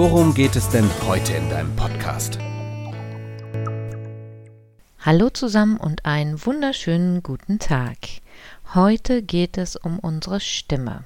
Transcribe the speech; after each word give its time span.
worum 0.00 0.32
geht 0.32 0.56
es 0.56 0.66
denn 0.70 0.88
heute 1.06 1.34
in 1.34 1.50
deinem 1.50 1.76
Podcast? 1.76 2.38
Hallo 4.98 5.28
zusammen 5.28 5.76
und 5.76 6.06
einen 6.06 6.42
wunderschönen 6.46 7.22
guten 7.22 7.58
Tag. 7.58 7.98
Heute 8.74 9.22
geht 9.22 9.58
es 9.58 9.76
um 9.76 9.98
unsere 9.98 10.40
Stimme. 10.40 11.04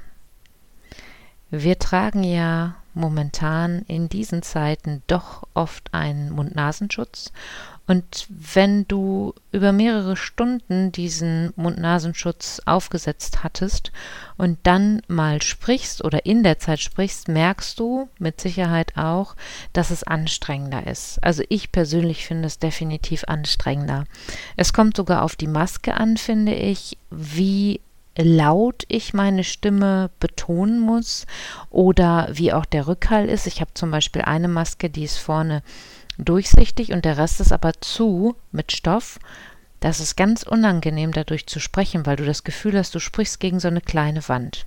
Wir 1.51 1.77
tragen 1.81 2.23
ja 2.23 2.77
momentan 2.95 3.83
in 3.89 4.09
diesen 4.09 4.43
Zeiten 4.43 5.03
doch 5.07 5.45
oft 5.55 5.93
einen 5.93 6.31
Mund-Nasenschutz 6.31 7.33
und 7.87 8.27
wenn 8.31 8.89
du 8.89 9.35
über 9.53 9.73
mehrere 9.73 10.17
Stunden 10.17 10.91
diesen 10.91 11.53
Mund-Nasenschutz 11.57 12.63
aufgesetzt 12.65 13.45
hattest 13.45 13.93
und 14.39 14.59
dann 14.63 15.03
mal 15.07 15.43
sprichst 15.43 16.03
oder 16.03 16.25
in 16.25 16.43
der 16.43 16.59
Zeit 16.59 16.81
sprichst, 16.81 17.29
merkst 17.29 17.79
du 17.79 18.09
mit 18.19 18.41
Sicherheit 18.41 18.97
auch, 18.97 19.37
dass 19.75 19.91
es 19.91 20.03
anstrengender 20.03 20.87
ist. 20.87 21.23
Also 21.23 21.43
ich 21.51 21.73
persönlich 21.73 22.27
finde 22.27 22.47
es 22.47 22.59
definitiv 22.59 23.25
anstrengender. 23.27 24.05
Es 24.57 24.73
kommt 24.73 24.97
sogar 24.97 25.23
auf 25.23 25.37
die 25.37 25.47
Maske 25.47 25.95
an, 25.95 26.17
finde 26.17 26.55
ich, 26.55 26.97
wie 27.11 27.81
laut 28.17 28.85
ich 28.89 29.15
meine 29.15 29.45
Stimme 29.45 30.11
betonen 30.21 30.81
muss 30.81 31.27
oder 31.71 32.29
wie 32.33 32.53
auch 32.53 32.65
der 32.65 32.87
Rückhall 32.87 33.29
ist. 33.29 33.47
Ich 33.47 33.61
habe 33.61 33.75
zum 33.75 33.91
Beispiel 33.91 34.23
eine 34.23 34.49
Maske, 34.49 34.91
die 34.91 35.05
ist 35.05 35.19
vorne 35.19 35.63
durchsichtig 36.19 36.93
und 36.93 37.05
der 37.05 37.19
Rest 37.19 37.41
ist 37.41 37.53
aber 37.53 37.73
zu 37.81 38.37
mit 38.53 38.73
Stoff. 38.73 39.19
Das 39.81 40.01
ist 40.01 40.17
ganz 40.17 40.45
unangenehm, 40.45 41.13
dadurch 41.13 41.47
zu 41.47 41.61
sprechen, 41.61 42.07
weil 42.07 42.17
du 42.17 42.25
das 42.25 42.45
Gefühl 42.45 42.79
hast, 42.79 42.95
du 42.95 43.01
sprichst 43.01 43.41
gegen 43.41 43.61
so 43.61 43.69
eine 43.69 43.81
kleine 43.81 44.27
Wand. 44.29 44.67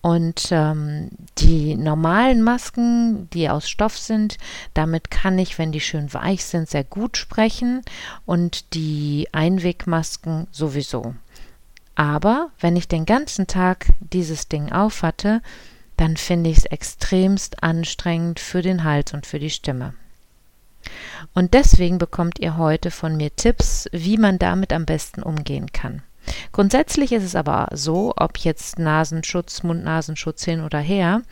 Und 0.00 0.48
ähm, 0.52 1.10
die 1.38 1.74
normalen 1.74 2.42
Masken, 2.42 3.28
die 3.30 3.48
aus 3.50 3.68
Stoff 3.68 3.98
sind, 3.98 4.38
damit 4.74 5.10
kann 5.10 5.38
ich, 5.38 5.58
wenn 5.58 5.72
die 5.72 5.80
schön 5.80 6.12
weich 6.14 6.44
sind, 6.44 6.68
sehr 6.68 6.84
gut 6.84 7.16
sprechen 7.16 7.82
und 8.24 8.74
die 8.74 9.28
Einwegmasken 9.32 10.46
sowieso. 10.52 11.14
Aber 11.98 12.50
wenn 12.60 12.76
ich 12.76 12.86
den 12.86 13.06
ganzen 13.06 13.48
Tag 13.48 13.86
dieses 13.98 14.46
Ding 14.46 14.70
aufhatte, 14.70 15.42
dann 15.96 16.16
finde 16.16 16.48
ich 16.48 16.58
es 16.58 16.64
extremst 16.64 17.64
anstrengend 17.64 18.38
für 18.38 18.62
den 18.62 18.84
Hals 18.84 19.14
und 19.14 19.26
für 19.26 19.40
die 19.40 19.50
Stimme. 19.50 19.94
Und 21.34 21.54
deswegen 21.54 21.98
bekommt 21.98 22.38
ihr 22.38 22.56
heute 22.56 22.92
von 22.92 23.16
mir 23.16 23.34
Tipps, 23.34 23.88
wie 23.90 24.16
man 24.16 24.38
damit 24.38 24.72
am 24.72 24.86
besten 24.86 25.24
umgehen 25.24 25.72
kann. 25.72 26.02
Grundsätzlich 26.52 27.10
ist 27.10 27.24
es 27.24 27.34
aber 27.34 27.66
so, 27.72 28.14
ob 28.16 28.38
jetzt 28.38 28.78
Nasenschutz, 28.78 29.64
Mund-Nasenschutz 29.64 30.44
hin 30.44 30.62
oder 30.62 30.78
her, 30.78 31.22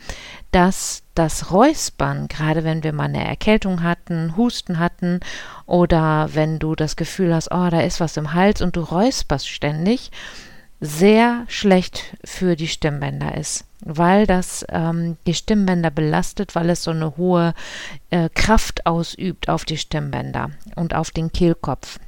dass 0.51 1.03
das 1.15 1.49
Räuspern, 1.49 2.27
gerade 2.27 2.65
wenn 2.65 2.83
wir 2.83 2.91
mal 2.91 3.05
eine 3.05 3.25
Erkältung 3.25 3.83
hatten, 3.83 4.35
Husten 4.35 4.79
hatten 4.79 5.21
oder 5.65 6.31
wenn 6.33 6.59
du 6.59 6.75
das 6.75 6.97
Gefühl 6.97 7.33
hast, 7.33 7.51
oh, 7.51 7.69
da 7.69 7.79
ist 7.79 8.01
was 8.01 8.17
im 8.17 8.33
Hals 8.33 8.61
und 8.61 8.75
du 8.75 8.81
räusperst 8.81 9.47
ständig, 9.47 10.11
sehr 10.79 11.45
schlecht 11.47 12.15
für 12.23 12.55
die 12.55 12.67
Stimmbänder 12.67 13.35
ist, 13.35 13.65
weil 13.81 14.27
das 14.27 14.65
ähm, 14.69 15.17
die 15.25 15.33
Stimmbänder 15.33 15.89
belastet, 15.89 16.55
weil 16.55 16.69
es 16.69 16.83
so 16.83 16.91
eine 16.91 17.17
hohe 17.17 17.53
äh, 18.09 18.29
Kraft 18.29 18.85
ausübt 18.85 19.49
auf 19.49 19.65
die 19.65 19.77
Stimmbänder 19.77 20.51
und 20.75 20.93
auf 20.93 21.11
den 21.11 21.31
Kehlkopf. 21.31 21.99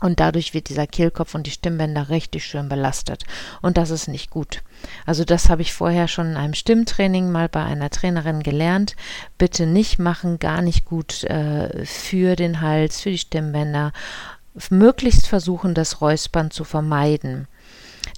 Und 0.00 0.20
dadurch 0.20 0.52
wird 0.52 0.68
dieser 0.68 0.86
Kehlkopf 0.86 1.34
und 1.34 1.46
die 1.46 1.50
Stimmbänder 1.50 2.10
richtig 2.10 2.44
schön 2.44 2.68
belastet. 2.68 3.24
Und 3.62 3.78
das 3.78 3.88
ist 3.88 4.06
nicht 4.06 4.28
gut. 4.28 4.62
Also 5.06 5.24
das 5.24 5.48
habe 5.48 5.62
ich 5.62 5.72
vorher 5.72 6.08
schon 6.08 6.32
in 6.32 6.36
einem 6.36 6.52
Stimmtraining 6.52 7.32
mal 7.32 7.48
bei 7.48 7.64
einer 7.64 7.88
Trainerin 7.88 8.42
gelernt. 8.42 8.96
Bitte 9.38 9.66
nicht 9.66 9.98
machen, 9.98 10.38
gar 10.38 10.60
nicht 10.60 10.84
gut 10.84 11.24
äh, 11.24 11.86
für 11.86 12.36
den 12.36 12.60
Hals, 12.60 13.00
für 13.00 13.10
die 13.10 13.18
Stimmbänder. 13.18 13.92
Möglichst 14.68 15.26
versuchen, 15.26 15.72
das 15.72 16.02
Räuspern 16.02 16.50
zu 16.50 16.64
vermeiden. 16.64 17.48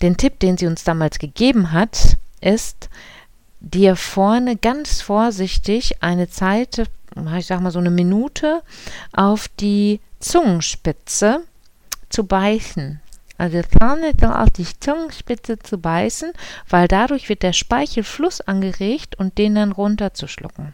Den 0.02 0.16
Tipp, 0.16 0.40
den 0.40 0.56
sie 0.56 0.66
uns 0.66 0.84
damals 0.84 1.18
gegeben 1.18 1.72
hat, 1.72 2.16
ist, 2.40 2.90
dir 3.60 3.96
vorne 3.96 4.56
ganz 4.56 5.00
vorsichtig 5.00 6.02
eine 6.02 6.28
Zeit, 6.28 6.88
ich 7.38 7.46
sag 7.46 7.60
mal 7.60 7.70
so 7.70 7.78
eine 7.78 7.90
Minute, 7.90 8.62
auf 9.12 9.48
die 9.48 10.00
Zungenspitze 10.20 11.40
zu 12.08 12.24
beißen. 12.24 13.00
Also 13.38 13.60
vorne 13.78 14.14
auf 14.22 14.50
die 14.50 14.66
Zungenspitze 14.80 15.58
zu 15.58 15.78
beißen, 15.78 16.32
weil 16.68 16.88
dadurch 16.88 17.28
wird 17.28 17.42
der 17.42 17.52
Speichelfluss 17.52 18.40
angeregt 18.40 19.18
und 19.18 19.36
den 19.36 19.56
dann 19.56 19.72
runterzuschlucken. 19.72 20.72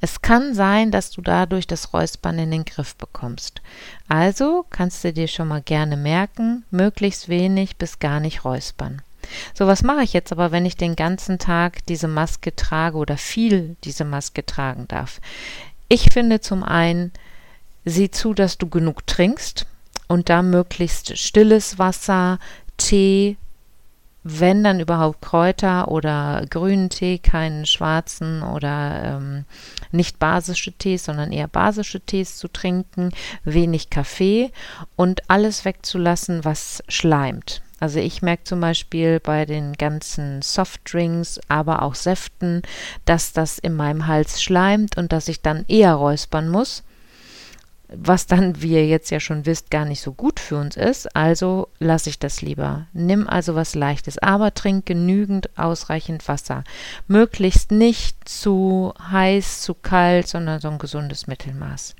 Es 0.00 0.22
kann 0.22 0.54
sein, 0.54 0.90
dass 0.90 1.10
du 1.10 1.22
dadurch 1.22 1.66
das 1.66 1.92
Räuspern 1.92 2.38
in 2.38 2.50
den 2.50 2.64
Griff 2.64 2.96
bekommst. 2.96 3.60
Also 4.08 4.66
kannst 4.70 5.04
du 5.04 5.12
dir 5.12 5.28
schon 5.28 5.48
mal 5.48 5.62
gerne 5.62 5.96
merken, 5.96 6.64
möglichst 6.70 7.28
wenig 7.28 7.76
bis 7.76 7.98
gar 7.98 8.20
nicht 8.20 8.44
räuspern. 8.44 9.02
So, 9.54 9.66
was 9.66 9.82
mache 9.82 10.02
ich 10.02 10.12
jetzt 10.12 10.32
aber, 10.32 10.50
wenn 10.50 10.66
ich 10.66 10.76
den 10.76 10.96
ganzen 10.96 11.38
Tag 11.38 11.84
diese 11.86 12.08
Maske 12.08 12.56
trage 12.56 12.96
oder 12.96 13.16
viel 13.16 13.76
diese 13.84 14.04
Maske 14.04 14.44
tragen 14.44 14.88
darf? 14.88 15.20
Ich 15.88 16.12
finde 16.12 16.40
zum 16.40 16.62
einen, 16.62 17.12
sieh 17.84 18.10
zu, 18.10 18.34
dass 18.34 18.58
du 18.58 18.68
genug 18.68 19.06
trinkst 19.06 19.66
und 20.08 20.28
da 20.28 20.42
möglichst 20.42 21.18
stilles 21.18 21.78
Wasser, 21.78 22.38
Tee, 22.76 23.36
wenn 24.22 24.62
dann 24.62 24.80
überhaupt 24.80 25.22
Kräuter 25.22 25.88
oder 25.88 26.44
grünen 26.50 26.90
Tee, 26.90 27.18
keinen 27.18 27.64
schwarzen 27.64 28.42
oder 28.42 29.02
ähm, 29.04 29.44
nicht 29.92 30.18
basische 30.18 30.72
Tees, 30.72 31.04
sondern 31.04 31.32
eher 31.32 31.48
basische 31.48 32.00
Tees 32.00 32.36
zu 32.36 32.48
trinken, 32.48 33.10
wenig 33.44 33.88
Kaffee 33.90 34.52
und 34.96 35.30
alles 35.30 35.64
wegzulassen, 35.64 36.44
was 36.44 36.82
schleimt. 36.88 37.62
Also 37.80 37.98
ich 37.98 38.20
merke 38.20 38.44
zum 38.44 38.60
Beispiel 38.60 39.20
bei 39.20 39.46
den 39.46 39.72
ganzen 39.72 40.42
Softdrinks, 40.42 41.40
aber 41.48 41.82
auch 41.82 41.94
Säften, 41.94 42.60
dass 43.06 43.32
das 43.32 43.58
in 43.58 43.74
meinem 43.74 44.06
Hals 44.06 44.42
schleimt 44.42 44.98
und 44.98 45.12
dass 45.12 45.28
ich 45.28 45.40
dann 45.40 45.64
eher 45.66 45.94
räuspern 45.94 46.50
muss 46.50 46.82
was 47.92 48.26
dann, 48.26 48.62
wie 48.62 48.74
ihr 48.74 48.86
jetzt 48.86 49.10
ja 49.10 49.20
schon 49.20 49.46
wisst, 49.46 49.70
gar 49.70 49.84
nicht 49.84 50.00
so 50.00 50.12
gut 50.12 50.38
für 50.38 50.56
uns 50.56 50.76
ist. 50.76 51.14
Also 51.16 51.68
lasse 51.78 52.10
ich 52.10 52.18
das 52.18 52.42
lieber. 52.42 52.86
Nimm 52.92 53.28
also 53.28 53.54
was 53.54 53.74
Leichtes, 53.74 54.18
aber 54.18 54.54
trink 54.54 54.86
genügend 54.86 55.58
ausreichend 55.58 56.26
Wasser. 56.28 56.64
Möglichst 57.08 57.72
nicht 57.72 58.28
zu 58.28 58.94
heiß, 59.10 59.62
zu 59.62 59.74
kalt, 59.74 60.28
sondern 60.28 60.60
so 60.60 60.68
ein 60.68 60.78
gesundes 60.78 61.26
Mittelmaß. 61.26 61.96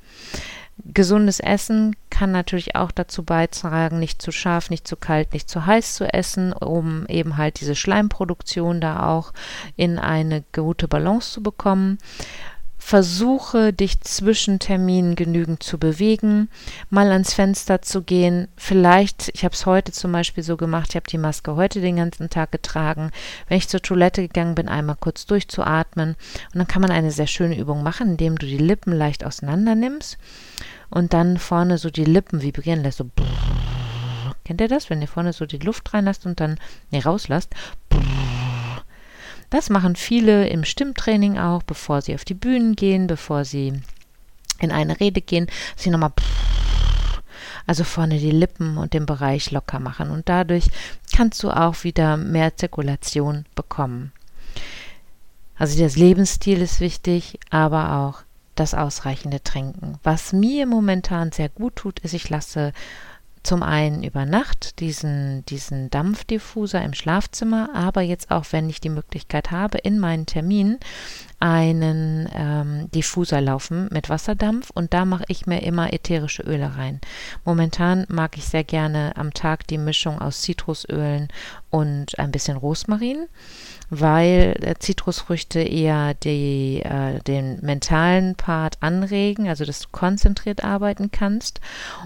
Gesundes 0.84 1.40
Essen 1.40 1.94
kann 2.08 2.32
natürlich 2.32 2.74
auch 2.74 2.90
dazu 2.90 3.22
beitragen, 3.22 3.98
nicht 3.98 4.22
zu 4.22 4.32
scharf, 4.32 4.70
nicht 4.70 4.88
zu 4.88 4.96
kalt, 4.96 5.34
nicht 5.34 5.48
zu 5.48 5.66
heiß 5.66 5.94
zu 5.94 6.12
essen, 6.12 6.52
um 6.52 7.06
eben 7.06 7.36
halt 7.36 7.60
diese 7.60 7.74
Schleimproduktion 7.74 8.80
da 8.80 9.08
auch 9.08 9.32
in 9.76 9.98
eine 9.98 10.42
gute 10.52 10.88
Balance 10.88 11.32
zu 11.32 11.42
bekommen. 11.42 11.98
Versuche 12.82 13.74
dich 13.74 14.00
zwischen 14.00 14.58
Terminen 14.58 15.14
genügend 15.14 15.62
zu 15.62 15.78
bewegen, 15.78 16.48
mal 16.88 17.12
ans 17.12 17.34
Fenster 17.34 17.82
zu 17.82 18.02
gehen. 18.02 18.48
Vielleicht, 18.56 19.30
ich 19.34 19.44
habe 19.44 19.54
es 19.54 19.66
heute 19.66 19.92
zum 19.92 20.10
Beispiel 20.10 20.42
so 20.42 20.56
gemacht, 20.56 20.88
ich 20.88 20.96
habe 20.96 21.06
die 21.08 21.18
Maske 21.18 21.54
heute 21.54 21.82
den 21.82 21.96
ganzen 21.96 22.30
Tag 22.30 22.50
getragen. 22.50 23.10
Wenn 23.46 23.58
ich 23.58 23.68
zur 23.68 23.82
Toilette 23.82 24.22
gegangen 24.22 24.54
bin, 24.54 24.66
einmal 24.66 24.96
kurz 24.98 25.26
durchzuatmen. 25.26 26.16
Und 26.52 26.58
dann 26.58 26.66
kann 26.66 26.80
man 26.80 26.90
eine 26.90 27.12
sehr 27.12 27.26
schöne 27.26 27.56
Übung 27.56 27.82
machen, 27.82 28.12
indem 28.12 28.38
du 28.38 28.46
die 28.46 28.58
Lippen 28.58 28.92
leicht 28.92 29.24
auseinander 29.24 29.74
nimmst 29.74 30.16
und 30.88 31.12
dann 31.12 31.36
vorne 31.36 31.76
so 31.76 31.90
die 31.90 32.06
Lippen 32.06 32.40
vibrieren 32.42 32.82
lässt. 32.82 32.98
So 32.98 33.04
brrr. 33.14 34.34
Kennt 34.44 34.62
ihr 34.62 34.68
das, 34.68 34.88
wenn 34.90 35.02
ihr 35.02 35.06
vorne 35.06 35.34
so 35.34 35.44
die 35.44 35.58
Luft 35.58 35.92
reinlasst 35.92 36.24
und 36.24 36.40
dann, 36.40 36.56
nee, 36.90 37.00
rauslasst? 37.00 37.54
Brrr 37.90 38.39
das 39.50 39.70
machen 39.70 39.96
viele 39.96 40.48
im 40.48 40.64
Stimmtraining 40.64 41.38
auch, 41.38 41.62
bevor 41.62 42.02
sie 42.02 42.14
auf 42.14 42.24
die 42.24 42.34
Bühnen 42.34 42.76
gehen, 42.76 43.06
bevor 43.06 43.44
sie 43.44 43.80
in 44.58 44.70
eine 44.72 45.00
Rede 45.00 45.20
gehen, 45.20 45.48
sie 45.76 45.90
nochmal 45.90 46.12
also 47.66 47.84
vorne 47.84 48.18
die 48.18 48.30
Lippen 48.30 48.78
und 48.78 48.94
den 48.94 49.06
Bereich 49.06 49.50
locker 49.50 49.78
machen 49.78 50.10
und 50.10 50.28
dadurch 50.28 50.68
kannst 51.14 51.42
du 51.42 51.50
auch 51.50 51.84
wieder 51.84 52.16
mehr 52.16 52.56
Zirkulation 52.56 53.44
bekommen. 53.54 54.12
Also 55.56 55.76
der 55.76 55.90
Lebensstil 55.90 56.62
ist 56.62 56.80
wichtig, 56.80 57.38
aber 57.50 57.92
auch 57.92 58.22
das 58.54 58.74
ausreichende 58.74 59.42
Trinken. 59.42 59.98
Was 60.02 60.32
mir 60.32 60.66
momentan 60.66 61.32
sehr 61.32 61.48
gut 61.48 61.76
tut, 61.76 62.00
ist, 62.00 62.14
ich 62.14 62.28
lasse 62.28 62.72
zum 63.42 63.62
einen 63.62 64.02
über 64.02 64.26
Nacht 64.26 64.80
diesen, 64.80 65.44
diesen 65.46 65.90
Dampfdiffuser 65.90 66.82
im 66.82 66.94
Schlafzimmer, 66.94 67.70
aber 67.74 68.02
jetzt 68.02 68.30
auch, 68.30 68.44
wenn 68.50 68.68
ich 68.68 68.80
die 68.80 68.90
Möglichkeit 68.90 69.50
habe, 69.50 69.78
in 69.78 69.98
meinen 69.98 70.26
Terminen 70.26 70.78
einen 71.40 72.28
ähm, 72.34 72.90
Diffuser 72.92 73.40
laufen 73.40 73.88
mit 73.90 74.08
Wasserdampf 74.08 74.70
und 74.74 74.94
da 74.94 75.04
mache 75.04 75.24
ich 75.28 75.46
mir 75.46 75.62
immer 75.62 75.92
ätherische 75.92 76.42
Öle 76.42 76.76
rein. 76.76 77.00
Momentan 77.44 78.06
mag 78.08 78.36
ich 78.36 78.44
sehr 78.44 78.64
gerne 78.64 79.16
am 79.16 79.32
Tag 79.34 79.66
die 79.66 79.78
Mischung 79.78 80.20
aus 80.20 80.42
Zitrusölen 80.42 81.28
und 81.70 82.18
ein 82.18 82.30
bisschen 82.30 82.56
Rosmarin 82.56 83.26
weil 83.90 84.56
äh, 84.60 84.76
Zitrusfrüchte 84.78 85.60
eher 85.60 86.14
die, 86.14 86.80
äh, 86.82 87.18
den 87.20 87.58
mentalen 87.60 88.36
Part 88.36 88.76
anregen, 88.80 89.48
also 89.48 89.64
dass 89.64 89.80
du 89.80 89.88
konzentriert 89.90 90.64
arbeiten 90.64 91.10
kannst. 91.10 91.60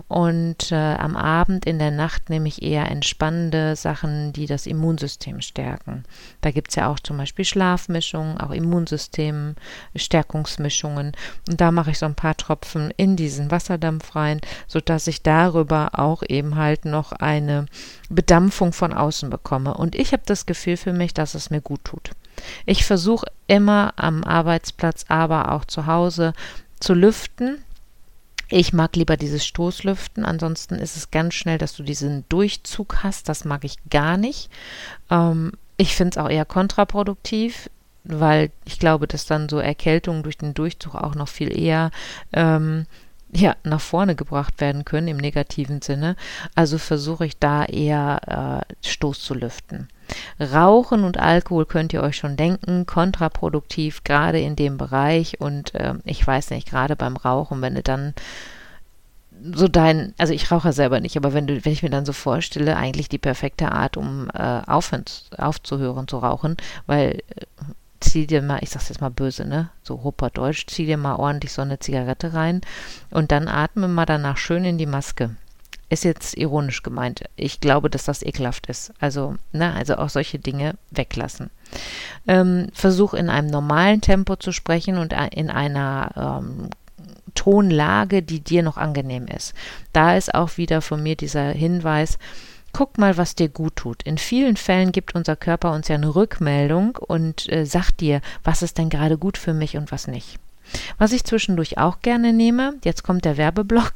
Und 0.09 0.73
äh, 0.73 0.75
am 0.75 1.15
Abend 1.15 1.67
in 1.67 1.79
der 1.79 1.91
Nacht 1.91 2.31
nehme 2.31 2.49
ich 2.49 2.63
eher 2.63 2.91
entspannende 2.91 3.77
Sachen, 3.77 4.33
die 4.33 4.47
das 4.47 4.67
Immunsystem 4.67 5.43
stärken. 5.43 6.05
Da 6.41 6.51
gibt 6.51 6.71
es 6.71 6.77
ja 6.77 6.91
auch 6.91 6.99
zum 6.99 7.19
Beispiel 7.19 7.45
Schlafmischungen, 7.45 8.39
auch 8.39 8.51
Immunsystem, 8.51 9.24
Stärkungsmischungen. 9.95 11.13
Und 11.49 11.61
da 11.61 11.71
mache 11.71 11.91
ich 11.91 11.99
so 11.99 12.07
ein 12.07 12.15
paar 12.15 12.37
Tropfen 12.37 12.93
in 12.97 13.17
diesen 13.17 13.51
Wasserdampf 13.51 14.15
rein, 14.17 14.41
sodass 14.67 15.07
ich 15.07 15.23
darüber 15.23 15.99
auch 15.99 16.23
eben 16.29 16.57
halt 16.57 16.85
noch 16.85 17.13
eine 17.13 17.67
Bedampfung 18.09 18.73
von 18.73 18.93
außen 18.93 19.31
bekomme. 19.31 19.75
Und 19.75 19.95
ich 19.95 20.13
habe 20.13 20.23
das 20.27 20.47
Gefühl 20.47 20.77
für 20.77 20.93
mich, 20.93 21.15
dass 21.15 21.35
es 21.35 21.51
mir 21.51 21.61
gut 21.61 21.85
tut. 21.85 22.11
Ich 22.67 22.85
versuche 22.85 23.27
immer 23.47 23.95
am 23.97 24.25
Arbeitsplatz, 24.25 25.05
aber 25.09 25.53
auch 25.53 25.65
zu 25.65 25.87
Hause 25.87 26.33
zu 26.81 26.95
lüften. 26.95 27.65
Ich 28.49 28.73
mag 28.73 28.95
lieber 28.95 29.17
dieses 29.17 29.47
Stoßlüften, 29.47 30.25
ansonsten 30.25 30.75
ist 30.75 30.97
es 30.97 31.11
ganz 31.11 31.35
schnell, 31.35 31.59
dass 31.59 31.75
du 31.75 31.83
diesen 31.83 32.29
Durchzug 32.29 33.03
hast. 33.03 33.29
Das 33.29 33.45
mag 33.45 33.65
ich 33.65 33.77
gar 33.89 34.17
nicht. 34.17 34.51
Ähm, 35.11 35.53
ich 35.77 35.97
finde 35.97 36.11
es 36.11 36.19
auch 36.19 36.31
eher 36.31 36.45
kontraproduktiv, 36.45 37.69
weil 38.05 38.51
ich 38.65 38.79
glaube, 38.79 39.07
dass 39.07 39.27
dann 39.27 39.49
so 39.49 39.59
Erkältungen 39.59 40.23
durch 40.23 40.39
den 40.39 40.55
Durchzug 40.55 40.95
auch 40.95 41.15
noch 41.15 41.29
viel 41.29 41.57
eher 41.57 41.91
ähm, 42.33 42.87
ja, 43.37 43.57
nach 43.65 43.81
vorne 43.81 44.15
gebracht 44.15 44.61
werden 44.61 44.85
können 44.85 45.09
im 45.09 45.17
negativen 45.17 45.83
Sinne. 45.83 46.15
Also 46.55 46.79
versuche 46.79 47.27
ich 47.27 47.39
da 47.39 47.65
eher 47.65 48.65
äh, 48.71 48.89
Stoß 48.89 49.21
zu 49.21 49.35
lüften. 49.35 49.89
Rauchen 50.39 51.03
und 51.03 51.19
Alkohol 51.19 51.67
könnt 51.67 51.93
ihr 51.93 52.03
euch 52.03 52.17
schon 52.17 52.37
denken, 52.37 52.87
kontraproduktiv, 52.87 54.05
gerade 54.05 54.41
in 54.41 54.55
dem 54.55 54.77
Bereich. 54.77 55.41
Und 55.41 55.75
äh, 55.75 55.95
ich 56.05 56.25
weiß 56.25 56.51
nicht, 56.51 56.69
gerade 56.69 56.95
beim 56.95 57.17
Rauchen, 57.17 57.61
wenn 57.61 57.75
du 57.75 57.83
dann 57.83 58.15
so 59.53 59.67
dein, 59.67 60.15
also 60.17 60.33
ich 60.33 60.51
rauche 60.51 60.73
selber 60.73 61.01
nicht, 61.01 61.17
aber 61.17 61.35
wenn 61.35 61.47
du, 61.47 61.65
wenn 61.65 61.73
ich 61.73 61.83
mir 61.83 61.91
dann 61.91 62.07
so 62.07 62.13
vorstelle, 62.13 62.77
eigentlich 62.77 63.09
die 63.09 63.19
perfekte 63.19 63.73
Art, 63.73 63.97
um 63.97 64.31
äh, 64.33 64.61
aufhören, 64.67 65.05
aufzuhören 65.37 66.07
zu 66.07 66.19
rauchen, 66.19 66.57
weil 66.87 67.23
äh, 67.37 67.45
zieh 68.15 68.29
dir 68.29 68.43
mal, 68.43 68.61
ich 68.63 68.71
sag's 68.71 68.91
jetzt 68.91 69.01
mal 69.01 69.11
böse, 69.11 69.45
ne? 69.45 69.71
So 69.83 70.15
Deutsch, 70.35 70.69
zieh 70.69 70.87
dir 70.87 70.97
mal 70.97 71.17
ordentlich 71.17 71.53
so 71.53 71.63
eine 71.63 71.81
Zigarette 71.81 72.33
rein 72.33 72.61
und 73.11 73.33
dann 73.33 73.49
atme 73.49 73.89
mal 73.89 74.07
danach 74.07 74.37
schön 74.37 74.65
in 74.65 74.79
die 74.79 74.87
Maske. 74.87 75.35
Ist 75.89 76.05
jetzt 76.05 76.37
ironisch 76.37 76.85
gemeint. 76.85 77.25
Ich 77.35 77.59
glaube, 77.59 77.91
dass 77.91 78.05
das 78.05 78.23
ekelhaft 78.23 78.69
ist. 78.69 78.93
Also, 79.01 79.35
ne, 79.53 79.75
also 79.75 79.97
auch 79.97 80.11
solche 80.11 80.39
Dinge 80.39 80.77
weglassen. 80.93 81.51
Ähm, 82.29 82.69
versuch 82.73 83.15
in 83.15 83.29
einem 83.29 83.49
normalen 83.49 84.01
Tempo 84.01 84.37
zu 84.37 84.53
sprechen 84.53 84.97
und 84.97 85.13
in 85.33 85.51
einer 85.51 86.41
ähm, 86.41 86.71
Tonlage, 87.35 88.23
die 88.23 88.39
dir 88.39 88.63
noch 88.63 88.77
angenehm 88.77 89.27
ist. 89.27 89.55
Da 89.93 90.17
ist 90.17 90.33
auch 90.37 90.57
wieder 90.57 90.83
von 90.83 91.03
mir 91.03 91.17
dieser 91.17 91.51
Hinweis, 91.51 92.19
guck 92.75 92.99
mal, 92.99 93.17
was 93.17 93.35
dir 93.35 93.49
gut 93.49 93.77
tut. 93.77 94.03
In 94.03 94.19
vielen 94.19 94.57
Fällen 94.57 94.93
gibt 94.93 95.15
unser 95.15 95.37
Körper 95.37 95.73
uns 95.73 95.89
ja 95.89 95.95
eine 95.95 96.15
Rückmeldung 96.15 96.97
und 96.97 97.51
äh, 97.51 97.65
sagt 97.65 98.01
dir, 98.01 98.21
was 98.43 98.61
ist 98.61 98.77
denn 98.77 98.91
gerade 98.91 99.17
gut 99.17 99.39
für 99.39 99.55
mich 99.55 99.79
und 99.79 99.91
was 99.91 100.07
nicht. 100.07 100.39
Was 100.99 101.13
ich 101.13 101.25
zwischendurch 101.25 101.79
auch 101.79 102.01
gerne 102.01 102.33
nehme, 102.33 102.75
jetzt 102.85 103.03
kommt 103.03 103.25
der 103.25 103.37
Werbeblock. 103.37 103.93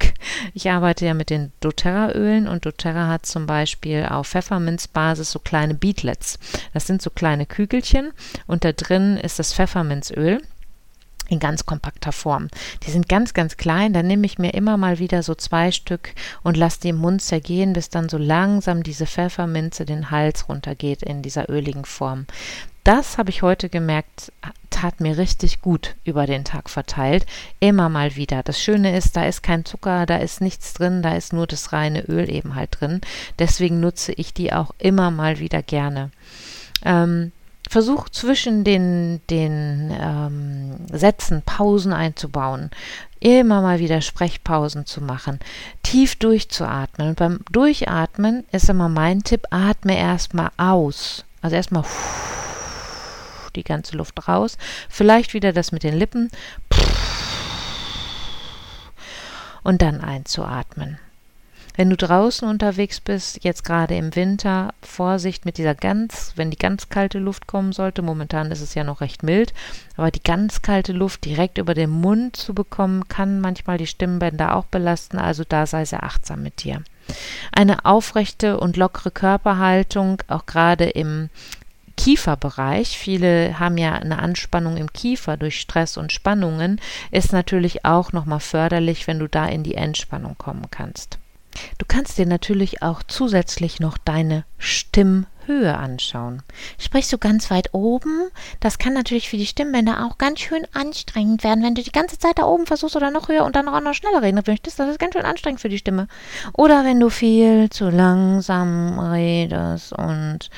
Ich 0.55 0.71
arbeite 0.71 1.07
ja 1.07 1.15
mit 1.15 1.31
den 1.31 1.53
doTERRA-Ölen 1.61 2.47
und 2.47 2.67
doTERRA 2.67 3.09
hat 3.09 3.27
zum 3.27 3.47
Beispiel 3.47 4.07
auf 4.09 4.29
Pfefferminzbasis 4.29 5.31
so 5.31 5.39
kleine 5.39 5.75
Beetlets. 5.75 6.39
Das 6.73 6.87
sind 6.87 7.03
so 7.03 7.11
kleine 7.11 7.47
Kügelchen 7.47 8.13
und 8.47 8.65
da 8.65 8.73
drin 8.73 9.17
ist 9.17 9.39
das 9.39 9.55
Pfefferminzöl 9.55 10.43
in 11.29 11.39
ganz 11.39 11.67
kompakter 11.67 12.13
Form. 12.13 12.49
Die 12.87 12.91
sind 12.91 13.09
ganz, 13.09 13.35
ganz 13.35 13.57
klein. 13.57 13.93
Dann 13.93 14.07
nehme 14.07 14.27
ich 14.27 14.39
mir 14.39 14.55
immer 14.55 14.77
mal 14.77 14.99
wieder 14.99 15.23
so 15.23 15.35
zwei 15.35 15.71
Stück 15.71 16.15
und 16.43 16.57
lasse 16.57 16.81
die 16.81 16.89
im 16.89 16.97
Mund 16.97 17.23
zergehen, 17.23 17.73
bis 17.73 17.91
dann 17.91 18.09
so 18.09 18.19
langsam 18.19 18.83
diese 18.83 19.07
Pfefferminze 19.07 19.85
den 19.85 20.11
Hals 20.11 20.49
runtergeht 20.49 21.03
in 21.03 21.23
dieser 21.23 21.49
öligen 21.49 21.85
Form. 21.85 22.27
Das 22.85 23.19
habe 23.19 23.29
ich 23.29 23.43
heute 23.43 23.69
gemerkt, 23.69 24.33
tat 24.71 25.01
mir 25.01 25.19
richtig 25.19 25.61
gut 25.61 25.97
über 26.05 26.25
den 26.27 26.45
Tag 26.45 26.71
verteilt. 26.71 27.27
Immer 27.61 27.91
mal 27.91 28.17
wieder. 28.17 28.43
Das 28.43 28.63
Schöne 28.63 28.97
ist, 28.97 29.15
da 29.15 29.27
ist 29.27 29.43
kein 29.43 29.67
Zucker, 29.67 30.07
da 30.07 30.17
ist 30.17 30.41
nichts 30.41 30.73
drin, 30.73 31.03
da 31.03 31.15
ist 31.15 31.35
nur 31.35 31.47
das 31.47 31.75
reine 31.75 32.03
Öl 32.09 32.31
eben 32.31 32.55
halt 32.55 32.81
drin. 32.81 33.03
Deswegen 33.39 33.81
nutze 33.81 34.13
ich 34.13 34.33
die 34.33 34.55
auch 34.55 34.71
immer 34.79 35.11
mal 35.11 35.39
wieder 35.39 35.63
gerne. 35.63 36.11
Ähm, 36.83 37.33
versuch 37.69 38.09
zwischen 38.09 38.65
den, 38.65 39.21
den 39.29 39.95
ähm, 40.01 40.87
Sätzen 40.91 41.43
Pausen 41.43 41.93
einzubauen, 41.93 42.71
immer 43.21 43.61
mal 43.63 43.79
wieder 43.79 44.01
Sprechpausen 44.01 44.87
zu 44.87 45.03
machen, 45.03 45.39
tief 45.83 46.17
durchzuatmen. 46.17 47.09
Und 47.09 47.19
beim 47.19 47.41
Durchatmen 47.51 48.45
ist 48.53 48.69
immer 48.69 48.89
mein 48.89 49.23
Tipp, 49.23 49.47
atme 49.51 49.97
erstmal 49.97 50.51
aus. 50.57 51.25
Also 51.43 51.57
erstmal 51.57 51.85
die 53.57 53.65
ganze 53.65 53.97
Luft 53.97 54.29
raus. 54.29 54.57
Vielleicht 54.89 55.35
wieder 55.35 55.53
das 55.53 55.73
mit 55.73 55.83
den 55.83 55.97
Lippen. 55.97 56.31
Und 59.63 59.83
dann 59.83 60.01
einzuatmen. 60.01 60.99
Wenn 61.79 61.91
du 61.91 61.97
draußen 61.97 62.49
unterwegs 62.49 62.99
bist, 62.99 63.45
jetzt 63.45 63.63
gerade 63.63 63.95
im 63.95 64.17
Winter, 64.17 64.75
Vorsicht 64.83 65.45
mit 65.45 65.59
dieser 65.59 65.77
ganz, 65.77 66.33
wenn 66.35 66.51
die 66.51 66.59
ganz 66.59 66.89
kalte 66.89 67.21
Luft 67.21 67.47
kommen 67.47 67.71
sollte, 67.71 68.03
momentan 68.03 68.51
ist 68.51 68.63
es 68.63 68.75
ja 68.75 68.83
noch 68.83 69.01
recht 69.01 69.23
mild, 69.23 69.55
aber 69.97 70.11
die 70.11 70.21
ganz 70.21 70.61
kalte 70.61 70.93
Luft 70.93 71.25
direkt 71.25 71.57
über 71.57 71.75
den 71.75 71.91
Mund 71.91 72.35
zu 72.35 72.53
bekommen, 72.53 73.07
kann 73.07 73.41
manchmal 73.41 73.79
die 73.79 73.87
Stimmbänder 73.87 74.57
auch 74.57 74.65
belasten, 74.65 75.19
also 75.19 75.45
da 75.49 75.67
sei 75.67 75.85
sehr 75.85 76.03
achtsam 76.03 76.43
mit 76.43 76.65
dir. 76.65 76.83
Eine 77.53 77.85
aufrechte 77.85 78.59
und 78.59 78.77
lockere 78.77 79.13
Körperhaltung, 79.13 80.21
auch 80.27 80.47
gerade 80.47 80.87
im 80.87 81.31
Kieferbereich, 81.97 82.99
viele 82.99 83.61
haben 83.61 83.79
ja 83.79 83.93
eine 83.93 84.19
Anspannung 84.19 84.79
im 84.79 84.93
Kiefer 84.93 85.37
durch 85.37 85.61
Stress 85.61 85.97
und 85.97 86.11
Spannungen, 86.11 86.81
ist 87.13 87.33
natürlich 87.33 87.85
auch 87.85 88.13
nochmal 88.13 88.41
förderlich, 88.41 89.07
wenn 89.07 89.21
du 89.21 89.29
da 89.29 89.47
in 89.47 89.63
die 89.63 89.77
Entspannung 89.77 90.37
kommen 90.37 90.67
kannst. 90.73 91.21
Du 91.79 91.85
kannst 91.87 92.19
dir 92.19 92.27
natürlich 92.27 92.83
auch 92.83 93.03
zusätzlich 93.07 93.81
noch 93.81 93.99
deine 93.99 94.45
Stimmhöhe 94.59 95.77
anschauen. 95.77 96.43
Sprichst 96.79 97.13
du 97.13 97.19
ganz 97.19 97.51
weit 97.51 97.73
oben, 97.73 98.29
das 98.61 98.79
kann 98.79 98.93
natürlich 98.93 99.29
für 99.29 99.37
die 99.37 99.47
Stimmbänder 99.47 100.07
auch 100.07 100.19
ganz 100.19 100.41
schön 100.41 100.67
anstrengend 100.73 101.45
werden, 101.45 101.65
wenn 101.65 101.75
du 101.75 101.83
die 101.83 101.93
ganze 101.93 102.19
Zeit 102.19 102.39
da 102.39 102.45
oben 102.45 102.67
versuchst 102.67 102.97
oder 102.97 103.11
noch 103.11 103.29
höher 103.29 103.45
und 103.45 103.57
dann 103.57 103.69
auch 103.69 103.81
noch 103.81 103.95
schneller 103.95 104.23
reden 104.23 104.43
möchtest. 104.47 104.79
Das 104.79 104.89
ist 104.89 104.99
ganz 104.99 105.15
schön 105.15 105.25
anstrengend 105.25 105.61
für 105.61 105.69
die 105.69 105.79
Stimme. 105.79 106.09
Oder 106.53 106.85
wenn 106.85 107.01
du 107.01 107.11
viel 107.11 107.71
zu 107.71 107.91
langsam 107.91 108.99
redest 108.99 109.93
und 109.93 110.51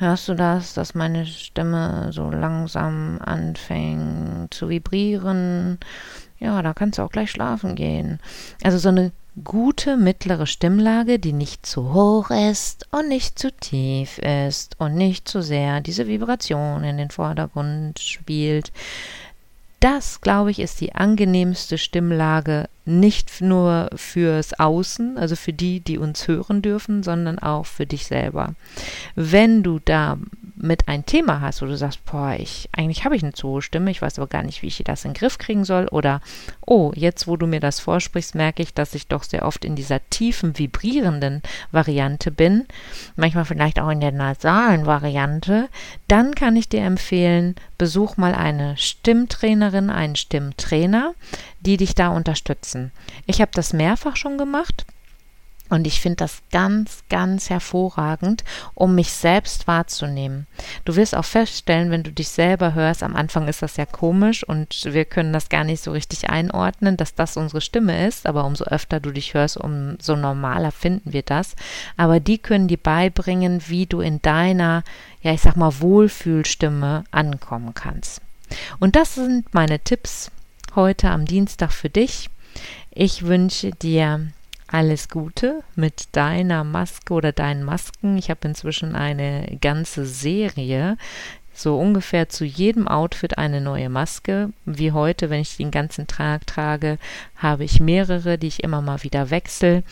Hörst 0.00 0.28
du 0.28 0.34
das, 0.34 0.74
dass 0.74 0.94
meine 0.94 1.26
Stimme 1.26 2.12
so 2.12 2.30
langsam 2.30 3.18
anfängt 3.20 4.54
zu 4.54 4.68
vibrieren? 4.68 5.80
Ja, 6.38 6.62
da 6.62 6.72
kannst 6.72 6.98
du 6.98 7.02
auch 7.02 7.10
gleich 7.10 7.32
schlafen 7.32 7.74
gehen. 7.74 8.20
Also 8.62 8.78
so 8.78 8.90
eine 8.90 9.10
gute 9.44 9.96
mittlere 9.96 10.46
Stimmlage, 10.46 11.18
die 11.18 11.32
nicht 11.32 11.66
zu 11.66 11.92
hoch 11.92 12.30
ist 12.30 12.86
und 12.90 13.08
nicht 13.08 13.38
zu 13.38 13.52
tief 13.52 14.18
ist 14.18 14.76
und 14.78 14.94
nicht 14.94 15.28
zu 15.28 15.42
sehr 15.42 15.80
diese 15.80 16.06
Vibration 16.06 16.84
in 16.84 16.98
den 16.98 17.10
Vordergrund 17.10 17.98
spielt. 17.98 18.72
Das, 19.80 20.20
glaube 20.20 20.50
ich, 20.50 20.58
ist 20.58 20.80
die 20.80 20.94
angenehmste 20.94 21.78
Stimmlage 21.78 22.68
Nicht 22.84 23.40
nur 23.40 23.90
fürs 23.94 24.58
Außen, 24.58 25.18
also 25.18 25.36
für 25.36 25.52
die, 25.52 25.80
die 25.80 25.98
uns 25.98 26.26
hören 26.26 26.62
dürfen, 26.62 27.02
sondern 27.04 27.38
auch 27.38 27.66
für 27.66 27.86
dich 27.86 28.06
selber. 28.06 28.54
Wenn 29.14 29.62
du 29.62 29.78
da 29.78 30.18
mit 30.60 30.88
ein 30.88 31.06
Thema 31.06 31.40
hast, 31.40 31.62
wo 31.62 31.66
du 31.66 31.76
sagst, 31.76 32.04
boah, 32.04 32.34
ich, 32.38 32.68
eigentlich 32.72 33.04
habe 33.04 33.16
ich 33.16 33.22
eine 33.22 33.32
zu 33.32 33.48
hohe 33.48 33.62
Stimme, 33.62 33.90
ich 33.90 34.02
weiß 34.02 34.18
aber 34.18 34.28
gar 34.28 34.42
nicht, 34.42 34.62
wie 34.62 34.66
ich 34.66 34.82
das 34.84 35.04
in 35.04 35.12
den 35.12 35.18
Griff 35.18 35.38
kriegen 35.38 35.64
soll, 35.64 35.88
oder 35.88 36.20
oh, 36.66 36.92
jetzt 36.94 37.26
wo 37.26 37.36
du 37.36 37.46
mir 37.46 37.60
das 37.60 37.80
vorsprichst, 37.80 38.34
merke 38.34 38.62
ich, 38.62 38.74
dass 38.74 38.94
ich 38.94 39.06
doch 39.06 39.22
sehr 39.22 39.44
oft 39.44 39.64
in 39.64 39.76
dieser 39.76 40.00
tiefen, 40.10 40.58
vibrierenden 40.58 41.42
Variante 41.70 42.30
bin, 42.30 42.66
manchmal 43.16 43.44
vielleicht 43.44 43.80
auch 43.80 43.90
in 43.90 44.00
der 44.00 44.12
nasalen 44.12 44.86
Variante, 44.86 45.68
dann 46.08 46.34
kann 46.34 46.56
ich 46.56 46.68
dir 46.68 46.82
empfehlen, 46.82 47.54
besuch 47.76 48.16
mal 48.16 48.34
eine 48.34 48.76
Stimmtrainerin, 48.76 49.90
einen 49.90 50.16
Stimmtrainer, 50.16 51.14
die 51.60 51.76
dich 51.76 51.94
da 51.94 52.08
unterstützen. 52.08 52.92
Ich 53.26 53.40
habe 53.40 53.50
das 53.54 53.72
mehrfach 53.72 54.16
schon 54.16 54.38
gemacht 54.38 54.86
und 55.70 55.86
ich 55.86 56.00
finde 56.00 56.16
das 56.16 56.42
ganz, 56.50 57.02
ganz 57.08 57.50
hervorragend, 57.50 58.44
um 58.74 58.94
mich 58.94 59.12
selbst 59.12 59.66
wahrzunehmen. 59.66 60.46
Du 60.84 60.96
wirst 60.96 61.14
auch 61.14 61.24
feststellen, 61.24 61.90
wenn 61.90 62.02
du 62.02 62.12
dich 62.12 62.28
selber 62.28 62.74
hörst, 62.74 63.02
am 63.02 63.16
Anfang 63.16 63.48
ist 63.48 63.62
das 63.62 63.76
ja 63.76 63.86
komisch 63.86 64.44
und 64.44 64.84
wir 64.84 65.04
können 65.04 65.32
das 65.32 65.48
gar 65.48 65.64
nicht 65.64 65.82
so 65.82 65.92
richtig 65.92 66.30
einordnen, 66.30 66.96
dass 66.96 67.14
das 67.14 67.36
unsere 67.36 67.60
Stimme 67.60 68.06
ist, 68.06 68.26
aber 68.26 68.44
umso 68.44 68.64
öfter 68.64 69.00
du 69.00 69.10
dich 69.10 69.34
hörst, 69.34 69.56
umso 69.56 70.16
normaler 70.16 70.72
finden 70.72 71.12
wir 71.12 71.22
das. 71.22 71.54
Aber 71.96 72.20
die 72.20 72.38
können 72.38 72.68
dir 72.68 72.78
beibringen, 72.78 73.62
wie 73.66 73.86
du 73.86 74.00
in 74.00 74.22
deiner, 74.22 74.84
ja, 75.22 75.32
ich 75.32 75.42
sag 75.42 75.56
mal, 75.56 75.80
Wohlfühlstimme 75.80 77.04
ankommen 77.10 77.74
kannst. 77.74 78.22
Und 78.80 78.96
das 78.96 79.14
sind 79.14 79.52
meine 79.52 79.78
Tipps 79.78 80.30
heute 80.74 81.10
am 81.10 81.24
Dienstag 81.24 81.72
für 81.72 81.90
dich. 81.90 82.30
Ich 82.90 83.26
wünsche 83.26 83.70
dir 83.70 84.28
alles 84.68 85.08
Gute 85.08 85.62
mit 85.74 86.08
deiner 86.12 86.62
Maske 86.62 87.12
oder 87.14 87.32
deinen 87.32 87.64
Masken. 87.64 88.16
Ich 88.16 88.30
habe 88.30 88.46
inzwischen 88.46 88.94
eine 88.94 89.58
ganze 89.60 90.06
Serie, 90.06 90.96
so 91.52 91.78
ungefähr 91.78 92.28
zu 92.28 92.44
jedem 92.44 92.86
Outfit 92.86 93.38
eine 93.38 93.60
neue 93.60 93.88
Maske. 93.88 94.50
Wie 94.64 94.92
heute, 94.92 95.30
wenn 95.30 95.40
ich 95.40 95.56
den 95.56 95.70
ganzen 95.70 96.06
Tag 96.06 96.46
trage, 96.46 96.98
habe 97.36 97.64
ich 97.64 97.80
mehrere, 97.80 98.38
die 98.38 98.46
ich 98.46 98.62
immer 98.62 98.80
mal 98.80 99.02
wieder 99.02 99.30
wechsle, 99.30 99.82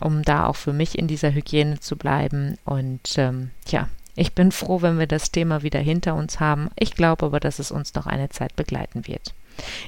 um 0.00 0.22
da 0.22 0.46
auch 0.46 0.56
für 0.56 0.72
mich 0.72 0.98
in 0.98 1.08
dieser 1.08 1.32
Hygiene 1.32 1.80
zu 1.80 1.96
bleiben. 1.96 2.58
Und 2.64 3.16
ähm, 3.16 3.50
ja, 3.68 3.88
ich 4.14 4.34
bin 4.34 4.52
froh, 4.52 4.82
wenn 4.82 4.98
wir 4.98 5.06
das 5.06 5.30
Thema 5.30 5.62
wieder 5.62 5.80
hinter 5.80 6.14
uns 6.14 6.40
haben. 6.40 6.70
Ich 6.76 6.94
glaube 6.94 7.26
aber, 7.26 7.40
dass 7.40 7.58
es 7.58 7.70
uns 7.70 7.94
noch 7.94 8.06
eine 8.06 8.28
Zeit 8.28 8.56
begleiten 8.56 9.06
wird. 9.06 9.34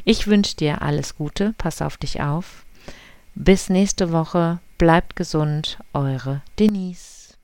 Ich 0.04 0.26
wünsche 0.26 0.56
dir 0.56 0.80
alles 0.80 1.16
Gute, 1.16 1.54
pass 1.58 1.82
auf 1.82 1.98
dich 1.98 2.22
auf 2.22 2.64
bis 3.38 3.70
nächste 3.70 4.12
Woche. 4.12 4.58
Bleibt 4.78 5.16
gesund, 5.16 5.78
eure 5.92 6.42
Denise. 6.58 7.34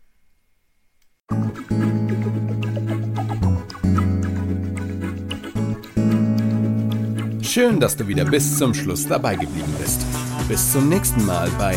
Schön, 7.43 7.81
dass 7.81 7.97
du 7.97 8.07
wieder 8.09 8.25
bis 8.25 8.59
zum 8.59 8.75
Schluss 8.75 9.07
dabei 9.07 9.37
geblieben 9.37 9.73
bist. 9.79 10.05
Bis 10.49 10.73
zum 10.73 10.89
nächsten 10.89 11.25
Mal 11.25 11.49
bei 11.59 11.77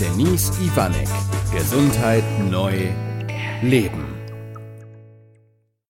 Denise 0.00 0.52
Ivanek. 0.62 1.08
Gesundheit 1.52 2.24
neu 2.50 2.88
leben. 3.62 4.15